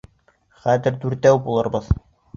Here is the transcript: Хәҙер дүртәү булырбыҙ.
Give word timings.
Хәҙер 0.63 0.97
дүртәү 1.05 1.39
булырбыҙ. 1.49 1.93